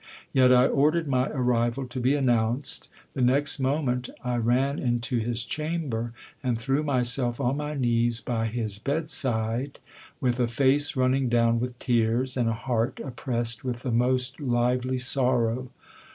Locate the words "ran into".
4.37-5.19